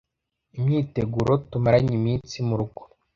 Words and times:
imyiteguro 0.57 1.31
tumaranye 1.51 1.93
iminsi 1.99 2.35
mu 2.47 2.55
rugo 2.59 2.81